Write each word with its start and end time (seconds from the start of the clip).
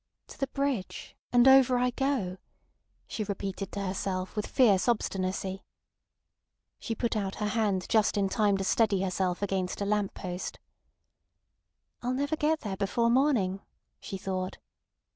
"To 0.29 0.37
the 0.39 0.47
bridge—and 0.47 1.47
over 1.47 1.77
I 1.77 1.91
go," 1.91 2.37
she 3.05 3.23
repeated 3.23 3.71
to 3.73 3.81
herself 3.81 4.35
with 4.35 4.47
fierce 4.47 4.87
obstinacy. 4.89 5.61
She 6.79 6.95
put 6.95 7.15
out 7.15 7.35
her 7.35 7.49
hand 7.49 7.85
just 7.87 8.17
in 8.17 8.27
time 8.27 8.57
to 8.57 8.63
steady 8.63 9.03
herself 9.03 9.43
against 9.43 9.79
a 9.79 9.85
lamp 9.85 10.15
post. 10.15 10.57
"I'll 12.01 12.15
never 12.15 12.35
get 12.35 12.61
there 12.61 12.77
before 12.77 13.11
morning," 13.11 13.61
she 13.99 14.17
thought. 14.17 14.57